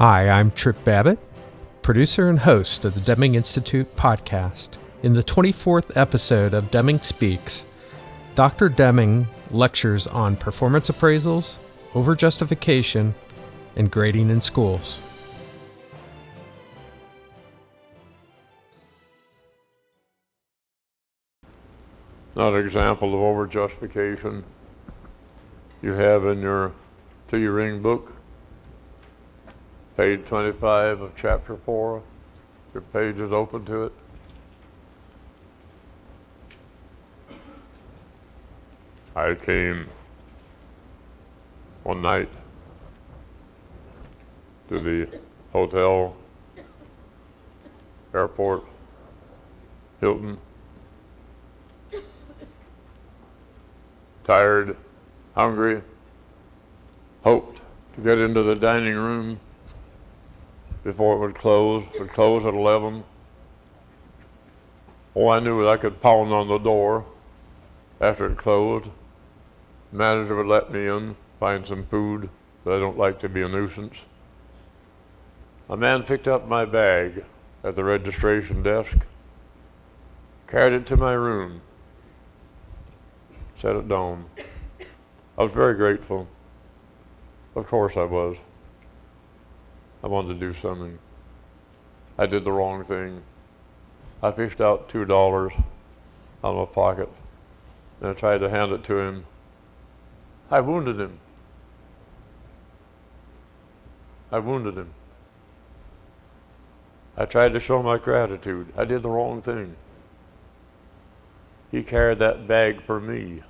[0.00, 1.18] Hi, I'm Tripp Babbitt,
[1.82, 4.76] producer and host of the Deming Institute podcast.
[5.02, 7.64] In the 24th episode of Deming Speaks,
[8.36, 8.68] Dr.
[8.68, 11.56] Deming lectures on performance appraisals,
[11.94, 13.12] overjustification,
[13.74, 15.00] and grading in schools.
[22.36, 24.44] Another example of overjustification
[25.82, 26.72] you have in your
[27.30, 28.12] to your ring book,
[29.98, 32.00] page 25 of chapter 4.
[32.72, 33.92] Your page is open to it.
[39.16, 39.88] I came
[41.82, 42.28] one night
[44.68, 45.18] to the
[45.52, 46.14] hotel,
[48.14, 48.62] airport,
[50.00, 50.38] Hilton,
[54.22, 54.76] tired,
[55.34, 55.82] hungry,
[57.24, 57.60] hoped
[57.96, 59.40] to get into the dining room
[60.84, 61.84] before it would close.
[61.94, 63.04] It would close at 11.
[65.14, 67.04] All I knew was I could pound on the door
[68.00, 68.88] after it closed.
[69.90, 72.28] Manager would let me in, find some food,
[72.64, 73.96] but I don't like to be a nuisance.
[75.68, 77.24] A man picked up my bag
[77.64, 78.96] at the registration desk,
[80.46, 81.60] carried it to my room,
[83.58, 84.26] set it down.
[85.36, 86.28] I was very grateful.
[87.54, 88.36] Of course I was.
[90.02, 90.98] I wanted to do something.
[92.16, 93.22] I did the wrong thing.
[94.22, 95.52] I fished out two dollars
[96.42, 97.08] out of my pocket
[98.00, 99.26] and I tried to hand it to him.
[100.50, 101.18] I wounded him.
[104.30, 104.92] I wounded him.
[107.16, 108.72] I tried to show my gratitude.
[108.76, 109.74] I did the wrong thing.
[111.70, 113.42] He carried that bag for me,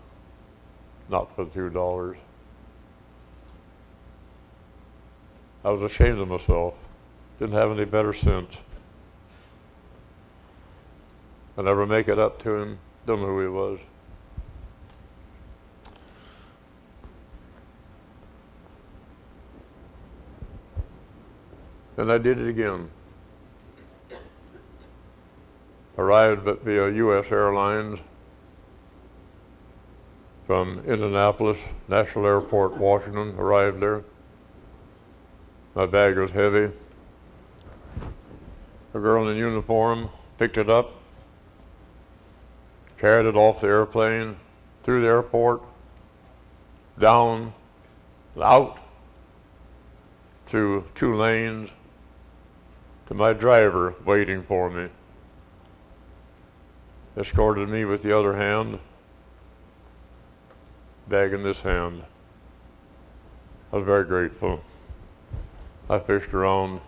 [1.09, 2.17] not for two dollars.
[5.65, 6.75] I was ashamed of myself.
[7.39, 8.51] Didn't have any better sense.
[11.57, 12.79] I never make it up to him.
[13.07, 13.79] Don't know who he was.
[21.97, 22.91] And I did it again.
[25.97, 27.27] Arrived at via U.S.
[27.33, 27.99] Airlines
[30.47, 31.59] from Indianapolis
[31.89, 33.35] National Airport, Washington.
[33.37, 34.05] Arrived there.
[35.79, 36.73] My bag was heavy.
[38.95, 40.91] A girl in uniform picked it up,
[42.99, 44.35] carried it off the airplane,
[44.83, 45.63] through the airport,
[46.99, 47.55] down,
[48.43, 48.81] out,
[50.47, 51.71] through two lanes,
[53.07, 54.89] to my driver waiting for me.
[57.17, 58.81] Escorted me with the other hand,
[61.07, 62.03] bag in this hand.
[63.73, 64.61] I was very grateful.
[65.91, 66.81] I fished around,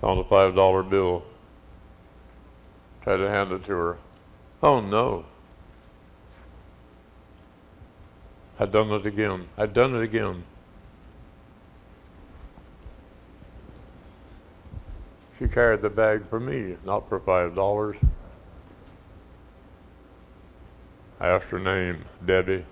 [0.00, 1.22] found a five dollar bill,
[3.02, 3.98] tried to hand it to her.
[4.62, 5.26] Oh no.
[8.58, 9.48] I'd done it again.
[9.58, 10.44] I'd done it again.
[15.38, 17.96] She carried the bag for me, not for five dollars.
[21.20, 22.64] I asked her name, Debbie,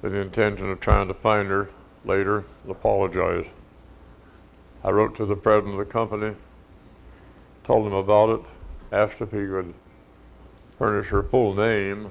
[0.00, 1.70] with the intention of trying to find her
[2.04, 3.46] later, apologize.
[4.82, 6.34] I wrote to the president of the company,
[7.64, 8.40] told him about it,
[8.92, 9.74] asked if he could
[10.78, 12.10] furnish her full name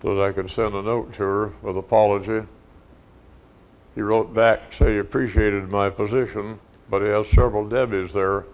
[0.00, 2.46] so that I could send a note to her with apology.
[3.94, 6.58] He wrote back say he appreciated my position,
[6.90, 8.44] but he has several Debbies there.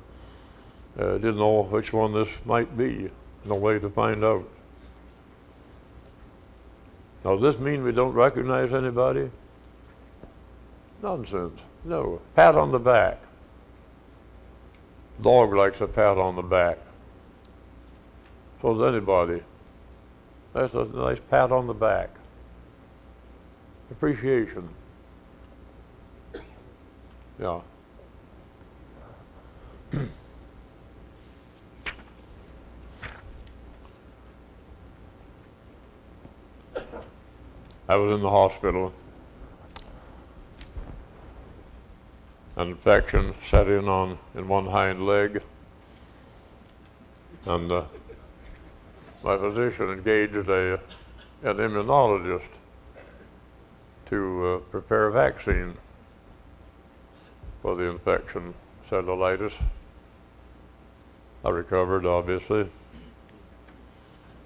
[0.99, 3.11] Uh, didn't know which one this might be.
[3.45, 4.49] No way to find out.
[7.25, 9.31] Now, does this mean we don't recognize anybody?
[11.03, 11.59] Nonsense.
[11.85, 12.21] No.
[12.37, 13.21] Pat on the back.
[15.23, 16.79] Dog likes a pat on the back.
[18.61, 19.43] So does anybody.
[20.53, 22.11] That's a nice pat on the back.
[23.91, 24.69] Appreciation.
[27.41, 27.61] Yeah.
[37.89, 38.93] I was in the hospital.
[42.61, 45.43] An infection set in on in one hind leg,
[47.47, 47.85] and uh,
[49.25, 50.75] my physician engaged a
[51.43, 52.51] an immunologist
[54.11, 55.75] to uh, prepare a vaccine
[57.63, 58.53] for the infection,
[58.91, 59.55] cellulitis.
[61.43, 62.69] I recovered, obviously.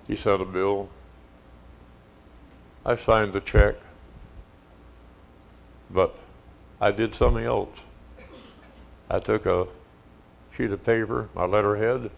[0.06, 0.88] He sent a bill.
[2.86, 3.74] I signed the check,
[5.90, 6.14] but
[6.80, 7.70] I did something else.
[9.10, 9.66] I took a
[10.56, 12.10] sheet of paper, my letterhead,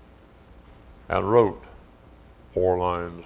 [1.08, 1.62] and wrote
[2.54, 3.24] four lines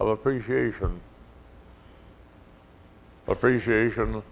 [0.00, 1.00] of appreciation.
[3.26, 4.22] Appreciation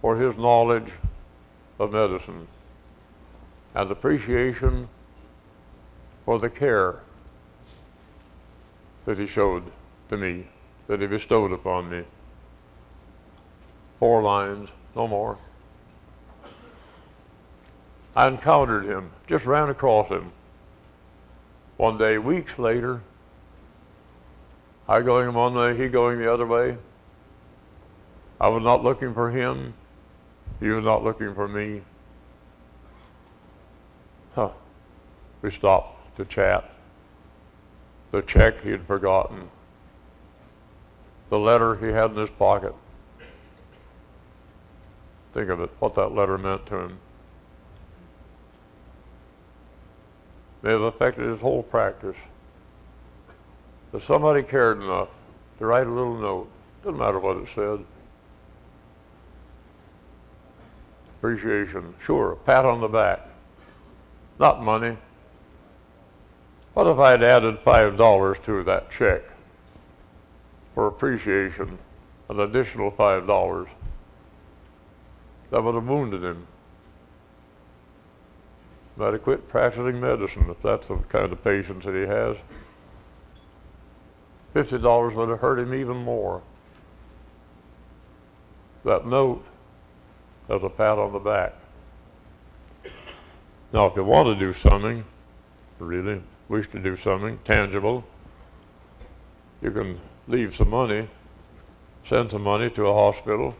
[0.00, 0.90] for his knowledge
[1.78, 2.48] of medicine
[3.74, 4.88] and appreciation
[6.24, 7.00] for the care
[9.06, 9.64] that he showed
[10.08, 10.46] to me,
[10.86, 12.04] that he bestowed upon me.
[13.98, 15.38] Four lines, no more.
[18.14, 20.32] I encountered him, just ran across him.
[21.76, 23.00] One day, weeks later,
[24.88, 26.76] I going one way, he going the other way.
[28.40, 29.74] I was not looking for him.
[30.60, 31.82] He was not looking for me.
[34.34, 34.50] Huh.
[35.40, 36.70] We stopped to chat.
[38.10, 39.48] The check he had forgotten.
[41.30, 42.74] The letter he had in his pocket.
[45.32, 46.98] Think of it, what that letter meant to him.
[50.62, 52.16] May have affected his whole practice.
[53.92, 55.08] If somebody cared enough
[55.58, 56.48] to write a little note,
[56.82, 57.84] doesn't matter what it said.
[61.18, 63.20] Appreciation, sure, a pat on the back.
[64.38, 64.96] Not money.
[66.74, 69.22] What if I'd added five dollars to that check
[70.74, 71.78] for appreciation,
[72.30, 73.68] an additional five dollars?
[75.50, 76.46] That would have wounded him.
[78.98, 82.36] Have quit practicing medicine if that's the kind of patients that he has.
[84.52, 86.42] Fifty dollars would have hurt him even more.
[88.84, 89.44] That note
[90.48, 91.54] as a pat on the back.
[93.72, 95.04] Now, if you want to do something,
[95.78, 98.04] really wish to do something tangible,
[99.62, 99.98] you can
[100.28, 101.08] leave some money,
[102.06, 103.56] send some money to a hospital,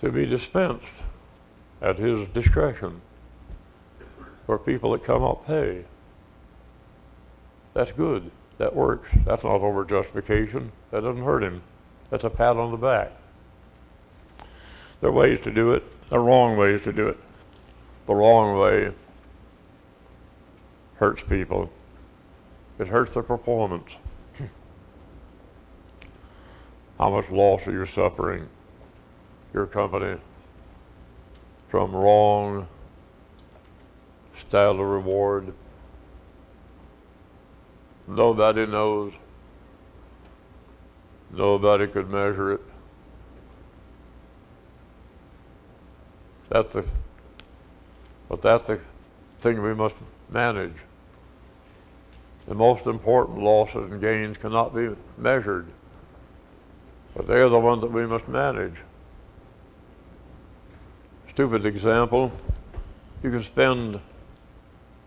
[0.00, 0.86] to be dispensed
[1.82, 3.00] at his discretion
[4.46, 5.84] for people that come up pay.
[7.74, 8.30] That's good.
[8.58, 9.08] That works.
[9.24, 10.72] That's not over justification.
[10.90, 11.62] That doesn't hurt him.
[12.10, 13.12] That's a pat on the back.
[15.00, 15.84] There are ways to do it.
[16.08, 17.18] There are wrong ways to do it.
[18.06, 18.92] The wrong way
[20.94, 21.70] hurts people.
[22.78, 23.90] It hurts their performance.
[26.98, 28.48] How much loss are you suffering?
[29.56, 30.20] your company
[31.70, 32.68] from wrong
[34.40, 35.52] style of reward.
[38.06, 39.12] Nobody knows.
[41.32, 42.60] Nobody could measure it.
[46.48, 46.84] That's the,
[48.28, 48.80] but that's the
[49.40, 49.96] thing we must
[50.30, 50.76] manage.
[52.46, 55.66] The most important losses and gains cannot be measured,
[57.16, 58.76] but they are the ones that we must manage
[61.36, 62.32] stupid example,
[63.22, 64.00] you can spend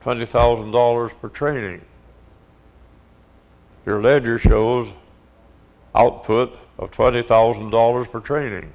[0.04, 1.82] $20,000 per training.
[3.86, 4.88] Your ledger shows
[5.96, 8.72] output of $20,000 per training.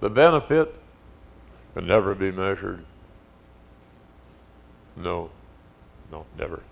[0.00, 0.74] The benefit
[1.74, 2.84] can never be measured.
[4.96, 5.30] No,
[6.10, 6.62] no, never.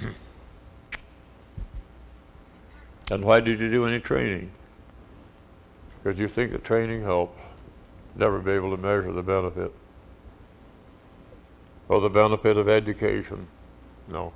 [3.10, 4.50] and why did you do any training?
[6.02, 7.38] Because you think the training helps
[8.16, 9.74] never be able to measure the benefit.
[11.90, 13.48] Or the benefit of education.
[14.06, 14.32] No.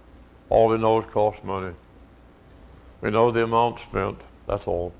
[0.50, 1.72] All we know is cost money.
[3.00, 4.20] We know the amount spent.
[4.48, 4.92] That's all.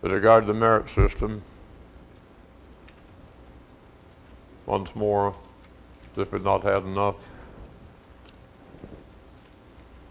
[0.00, 1.42] With regard to the merit system,
[4.64, 5.36] once more,
[6.16, 7.16] if we'd not had enough.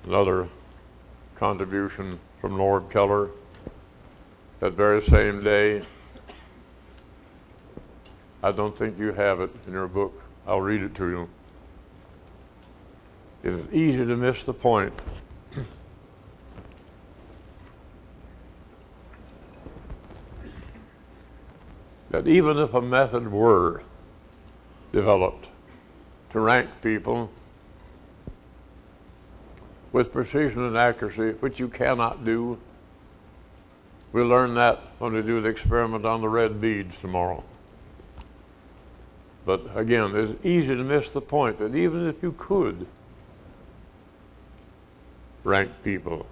[0.07, 0.47] Another
[1.35, 3.29] contribution from Lord Keller
[4.61, 5.81] that very same day.
[8.41, 10.23] I don't think you have it in your book.
[10.47, 11.29] I'll read it to you.
[13.43, 14.93] It is easy to miss the point.
[22.11, 23.83] that even if a method were
[24.93, 25.47] developed
[26.29, 27.29] to rank people
[29.91, 32.57] with precision and accuracy, which you cannot do.
[34.11, 37.43] We'll learn that when we do the experiment on the red beads tomorrow.
[39.45, 42.85] But again, it's easy to miss the point that even if you could
[45.43, 46.25] rank people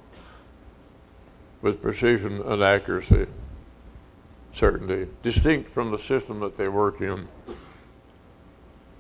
[1.62, 3.27] with precision and accuracy,
[4.53, 7.27] certainty, distinct from the system that they work in,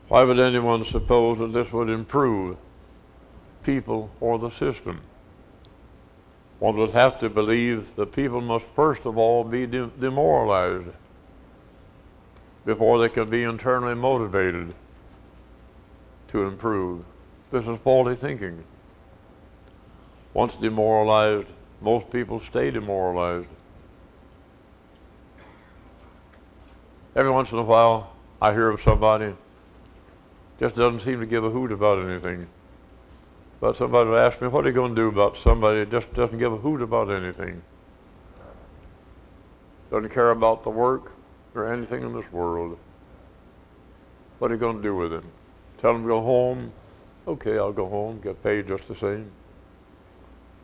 [0.07, 2.57] Why would anyone suppose that this would improve
[3.65, 5.01] people or the system?
[6.59, 10.87] One would have to believe that people must first of all be de demoralized
[12.65, 14.73] before they can be internally motivated
[16.29, 17.03] to improve.
[17.51, 18.63] This is faulty thinking.
[20.33, 21.47] Once demoralized,
[21.81, 23.47] most people stay demoralized.
[27.15, 29.33] Every once in a while, I hear of somebody
[30.59, 32.47] just doesn't seem to give a hoot about anything.
[33.59, 36.13] But somebody would ask me, what are you going to do about somebody that just
[36.13, 37.61] doesn't give a hoot about anything?
[39.91, 41.11] Doesn't care about the work
[41.53, 42.77] or anything in this world.
[44.39, 45.23] What are you going to do with him?
[45.81, 46.71] Tell him to go home?
[47.27, 49.31] Okay, I'll go home, get paid just the same.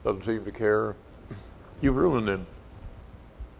[0.04, 0.96] Doesn't seem to care.
[1.82, 2.46] You ruined him.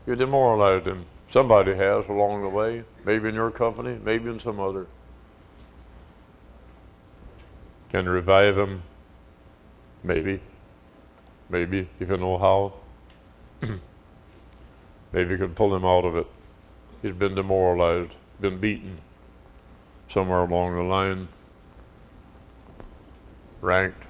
[0.06, 1.06] You demoralized him.
[1.32, 4.88] Somebody has along the way, maybe in your company, maybe in some other.
[7.90, 8.84] Can revive him?
[10.04, 10.42] Maybe.
[11.50, 12.74] Maybe, if you know how.
[15.12, 16.28] maybe you can pull him out of it.
[17.02, 19.00] He's been demoralized, been beaten
[20.10, 21.28] somewhere along the line,
[23.62, 24.04] ranked,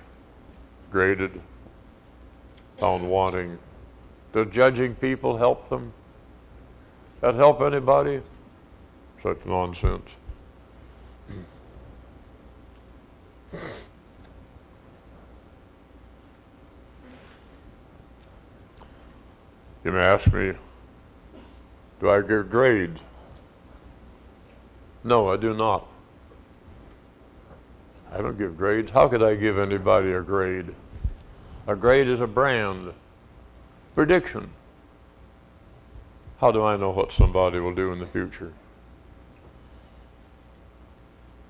[0.91, 1.41] graded,
[2.79, 3.57] found wanting.
[4.33, 5.93] Does judging people help them?
[7.21, 8.21] That help anybody?
[9.21, 10.09] Such nonsense.
[19.83, 20.53] You may ask me,
[21.99, 22.99] do I give grades?
[25.03, 25.87] No, I do not.
[28.11, 28.91] I don't give grades.
[28.91, 30.75] How could I give anybody a grade?
[31.65, 32.93] A grade is a brand.
[33.95, 34.51] Prediction.
[36.39, 38.53] How do I know what somebody will do in the future?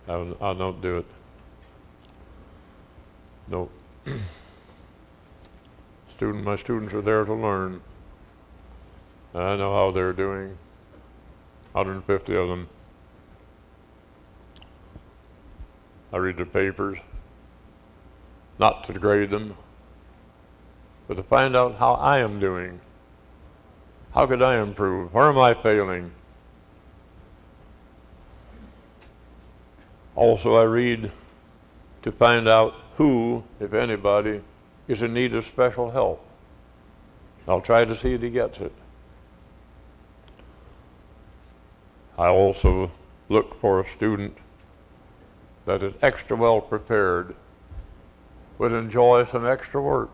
[0.08, 1.06] I, I don't do it.
[3.48, 3.70] No.
[6.16, 7.82] Student, my students are there to learn.
[9.34, 10.58] I know how they're doing.
[11.72, 12.68] 150 of them.
[16.14, 16.98] I read the papers,
[18.60, 19.56] not to grade them,
[21.08, 22.82] but to find out how I am doing.
[24.14, 25.14] How could I improve?
[25.14, 26.12] Where am I failing?
[30.18, 31.10] Also, I read
[32.02, 34.42] to find out who, if anybody,
[34.90, 36.26] is in need of special help.
[37.48, 38.74] I'll try to see that he gets it.
[42.22, 42.92] I also
[43.30, 44.38] look for a student
[45.66, 47.34] that is extra well prepared,
[48.60, 50.12] would enjoy some extra work.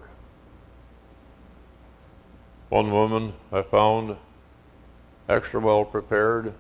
[2.69, 4.15] One woman I found
[5.27, 6.53] extra well prepared.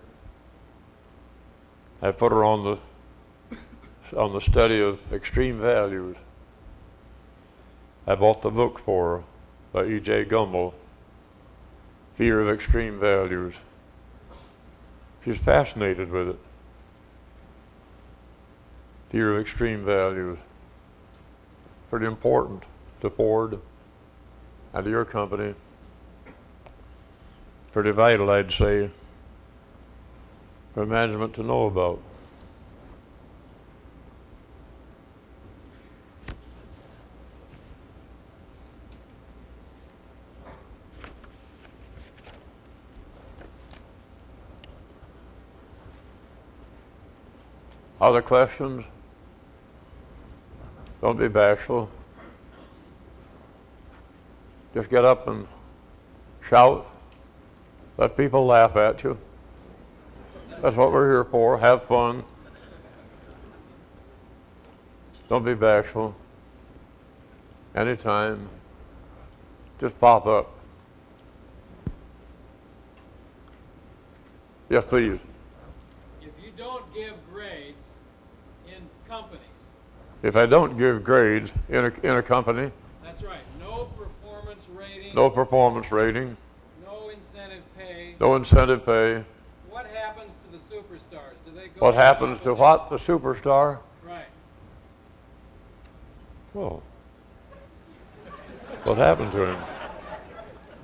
[2.01, 6.17] I put her on the on the study of extreme values.
[8.05, 9.23] I bought the book for her
[9.71, 10.25] by E.J.
[10.25, 10.73] Gumbel,
[12.17, 13.53] Theory of Extreme Values.
[15.23, 16.39] She's fascinated with it.
[19.09, 20.37] Theory of extreme values.
[21.89, 22.63] Pretty important
[23.01, 23.59] to Ford
[24.73, 25.55] and to your company.
[27.71, 28.89] Pretty vital, I'd say,
[30.73, 32.01] for management to know about.
[47.99, 48.85] Other questions?
[51.01, 51.89] Don't be bashful.
[54.73, 55.47] Just get up and
[56.47, 56.85] shout.
[57.97, 59.17] Let people laugh at you.
[60.61, 61.57] That's what we're here for.
[61.57, 62.23] Have fun.
[65.29, 66.15] Don't be bashful.
[67.75, 68.49] Anytime.
[69.79, 70.53] Just pop up.
[74.69, 75.19] Yes, please.
[76.21, 77.13] If you don't give
[80.23, 82.71] If I don't give grades in a, in a company,
[83.03, 86.35] that's right, no performance rating, no performance rating,
[86.83, 89.23] no incentive pay, no incentive pay,
[89.69, 91.35] what happens to the superstars?
[91.45, 92.89] Do they go what happens to what?
[92.89, 93.79] The superstar?
[94.03, 94.25] Right.
[96.53, 96.81] Well,
[98.85, 99.63] what happened to him?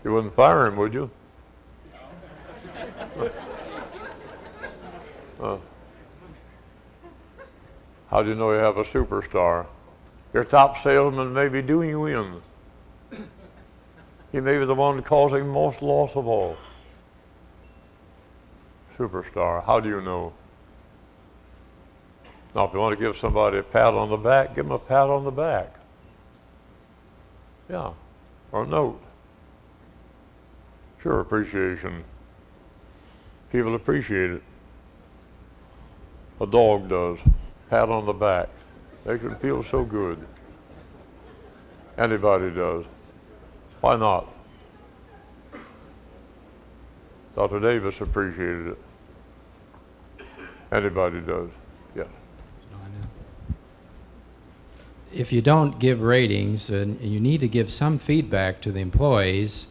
[0.03, 1.09] You wouldn't fire him, would you?
[5.41, 5.57] Uh,
[8.13, 9.65] how do you know you have a superstar?
[10.35, 12.43] Your top salesman may be doing you in.
[14.31, 16.55] He may be the one causing most loss of all.
[18.99, 20.31] Superstar, how do you know?
[22.53, 24.77] Now, if you want to give somebody a pat on the back, give them a
[24.77, 25.73] pat on the back.
[27.67, 27.93] Yeah,
[28.51, 29.01] or a note.
[31.01, 32.03] Sure, appreciation.
[33.51, 34.43] People appreciate it.
[36.39, 37.17] A dog does.
[37.69, 38.49] Pat on the back.
[39.05, 40.25] Makes them feel so good.
[41.97, 42.85] Anybody does.
[43.81, 44.27] Why not?
[47.35, 47.59] Dr.
[47.59, 48.77] Davis appreciated it.
[50.71, 51.49] Anybody does.
[51.95, 52.07] Yes.
[55.11, 59.67] If you don't give ratings, and you need to give some feedback to the employees,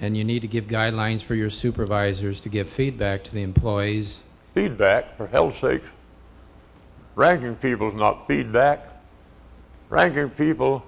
[0.00, 4.22] and you need to give guidelines for your supervisors to give feedback to the employees.
[4.54, 5.82] Feedback, for hell's sake.
[7.18, 8.86] Ranking people is not feedback.
[9.88, 10.84] Ranking people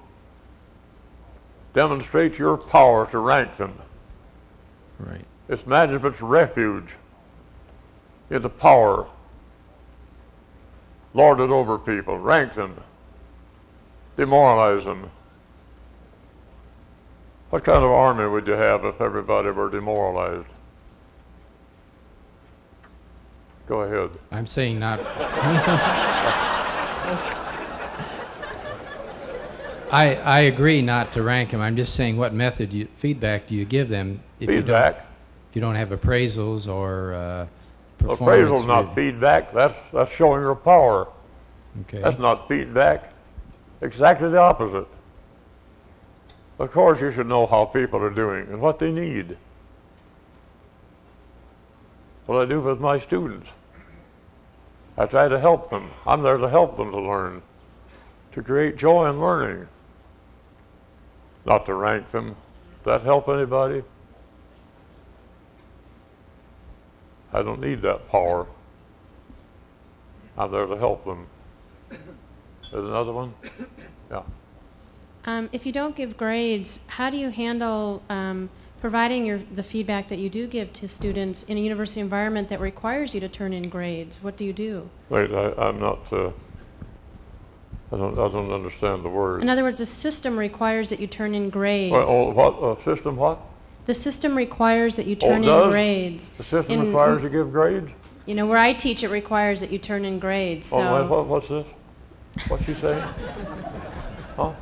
[1.74, 3.74] demonstrates your power to rank them.
[5.00, 5.24] Right.
[5.48, 6.86] It's management's refuge
[8.30, 9.08] into power.
[11.14, 12.80] Lord it over people, rank them,
[14.16, 15.10] demoralize them.
[17.50, 20.46] What kind of army would you have if everybody were demoralized?
[23.70, 24.10] Go ahead.
[24.32, 24.98] I'm saying not.
[29.92, 31.60] I, I agree not to rank them.
[31.60, 35.06] I'm just saying what method you, feedback do you give them if you don't Feedback.
[35.50, 37.46] if you don't have appraisals or uh,
[37.98, 38.20] performance?
[38.20, 39.52] Appraisal is not feedback.
[39.52, 41.06] That's, that's showing your power.
[41.82, 42.00] Okay.
[42.00, 43.12] That's not feedback.
[43.82, 44.88] Exactly the opposite.
[46.58, 49.36] Of course, you should know how people are doing and what they need.
[52.26, 53.46] What I do with my students.
[54.96, 55.90] I try to help them.
[56.06, 57.42] I'm there to help them to learn,
[58.32, 59.66] to create joy in learning,
[61.44, 62.36] not to rank them.
[62.84, 63.82] Does that help anybody?
[67.32, 68.46] I don't need that power.
[70.36, 71.26] I'm there to help them.
[71.90, 73.34] There's another one?
[74.10, 74.22] Yeah.
[75.24, 78.48] Um, if you don't give grades, how do you handle um,
[78.80, 82.60] providing your, the feedback that you do give to students in a university environment that
[82.60, 84.22] requires you to turn in grades?
[84.22, 84.88] What do you do?
[85.10, 86.30] Wait, I, I'm not, uh,
[87.92, 89.42] I don't, I don't understand the word.
[89.42, 91.92] In other words, the system requires that you turn in grades.
[91.92, 93.40] Well, oh, what, uh, system what?
[93.86, 95.64] the system requires that you Oh, turn does?
[95.64, 96.30] in grades.
[96.30, 97.90] The system In- requires you to give grades?
[98.26, 100.68] You know, where I teach, it requires that you turn in grades.
[100.68, 101.66] So Oh, wait, what, what's this?
[102.48, 103.02] What's she saying?
[104.36, 104.52] Huh?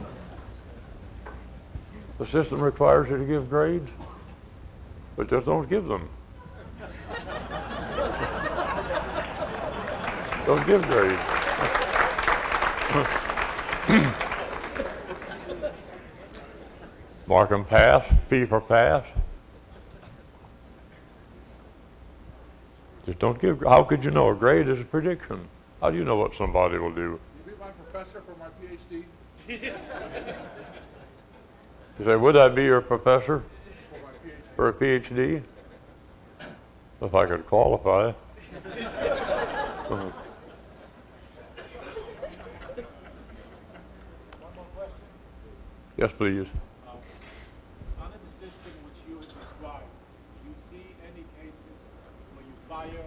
[2.19, 3.89] The system requires you to give grades?
[5.19, 6.09] But just don't give them.
[10.47, 11.21] Don't give grades.
[17.27, 19.05] Mark them pass, P for pass.
[23.05, 24.31] Just don't give, how could you know?
[24.31, 25.49] A grade is a prediction.
[25.81, 27.01] How do you know what somebody will do?
[27.01, 29.03] You be my professor for my PhD?
[31.99, 33.43] You say, would I be your professor
[34.59, 34.81] For my PhD.
[34.81, 35.43] for a PhD?
[37.01, 38.13] If I could qualify.
[45.97, 46.47] Yes, please.
[48.01, 49.85] Under the system which you described,
[50.43, 51.79] do you see any cases
[52.35, 53.05] where you fire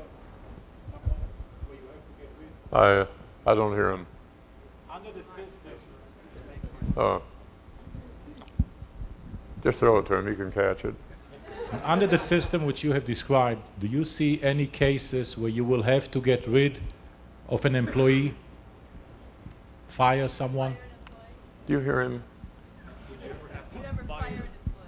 [0.89, 1.19] someone
[1.67, 3.05] where you have to get rid?
[3.45, 4.07] I, I don't hear him.
[4.89, 5.73] Under the system,
[6.95, 7.19] Uh,
[9.61, 10.95] just throw it to him, he can catch it.
[11.83, 15.83] Under the system which you have described, do you see any cases where you will
[15.83, 16.79] have to get rid
[17.47, 18.35] of an employee,
[19.87, 20.75] fire someone?
[21.67, 22.23] Do you hear him?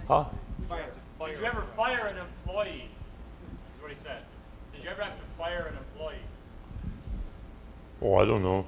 [0.06, 0.26] Huh?
[0.68, 2.90] Did you ever fire an employee?
[2.90, 4.22] That's what he said.
[4.74, 6.18] Did you ever have to fire an employee?
[8.02, 8.66] Oh, I don't know.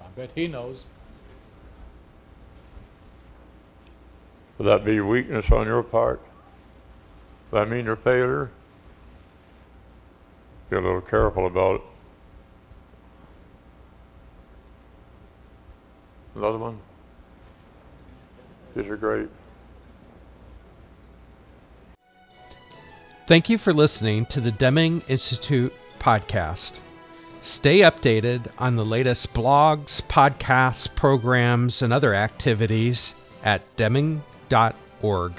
[0.00, 0.86] I bet he knows.
[4.62, 6.22] Would that be weakness on your part?
[7.50, 8.48] That mean you're failure?
[10.70, 11.82] Be a little careful about it.
[16.36, 16.78] Another one?
[18.76, 19.28] These are great.
[23.26, 26.78] Thank you for listening to the Deming Institute podcast.
[27.40, 33.62] Stay updated on the latest blogs, podcasts, programs, and other activities at
[34.52, 35.32] deming.org.